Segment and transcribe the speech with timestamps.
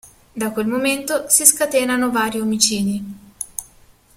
[0.35, 3.05] Da quel momento si scatenano vari omicidi.